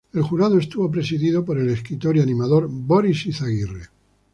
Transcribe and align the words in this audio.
El 0.13 0.23
jurado 0.23 0.57
estuvo 0.57 0.89
presidido 0.89 1.45
por 1.45 1.59
el 1.59 1.69
escritor 1.69 2.17
y 2.17 2.21
animador 2.21 2.65
Boris 2.67 3.27
Izaguirre. 3.27 3.83